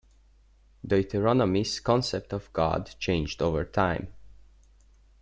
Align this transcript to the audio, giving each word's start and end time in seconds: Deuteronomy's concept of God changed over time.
Deuteronomy's 0.83 1.79
concept 1.79 2.33
of 2.33 2.51
God 2.53 2.89
changed 2.97 3.39
over 3.39 3.63
time. 3.63 4.11